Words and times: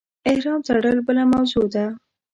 احرام 0.29 0.59
تړل 0.67 0.97
بله 1.07 1.23
موضوع 1.33 1.65
ده. 1.73 1.85